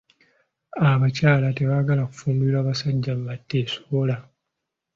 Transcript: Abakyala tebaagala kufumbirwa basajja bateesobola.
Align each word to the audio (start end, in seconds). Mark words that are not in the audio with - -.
Abakyala 0.89 1.47
tebaagala 1.57 2.03
kufumbirwa 2.09 2.67
basajja 2.67 3.13
bateesobola. 3.27 4.15